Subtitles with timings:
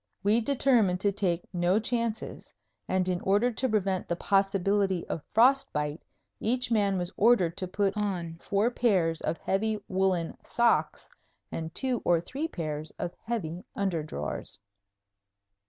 [0.23, 2.55] We determined to take no chances,
[2.87, 6.01] and in order to prevent the possibility of frost bite
[6.39, 11.11] each man was ordered to put on four pairs of heavy woolen socks
[11.51, 14.57] and two or three pairs of heavy underdrawers.